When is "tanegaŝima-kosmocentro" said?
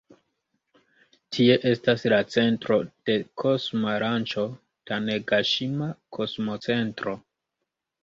4.93-7.19